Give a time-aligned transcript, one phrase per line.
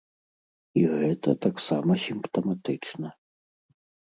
[0.83, 3.07] І гэта таксама сімптаматычна.